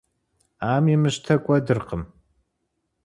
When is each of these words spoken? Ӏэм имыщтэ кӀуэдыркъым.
Ӏэм 0.67 0.85
имыщтэ 0.93 1.35
кӀуэдыркъым. 1.43 2.03